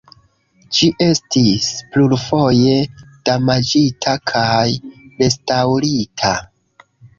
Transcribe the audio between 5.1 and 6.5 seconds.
restaŭrita.